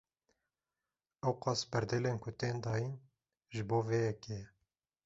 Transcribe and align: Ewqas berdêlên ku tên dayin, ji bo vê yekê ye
Ewqas 1.27 1.59
berdêlên 1.71 2.17
ku 2.23 2.29
tên 2.39 2.55
dayin, 2.63 2.93
ji 3.53 3.61
bo 3.69 3.77
vê 3.87 3.99
yekê 4.07 4.33
ye 4.41 4.45